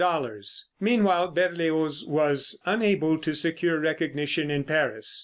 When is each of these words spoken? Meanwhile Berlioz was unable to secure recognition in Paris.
Meanwhile 0.79 1.27
Berlioz 1.27 2.03
was 2.07 2.59
unable 2.65 3.19
to 3.19 3.35
secure 3.35 3.79
recognition 3.79 4.49
in 4.49 4.63
Paris. 4.63 5.19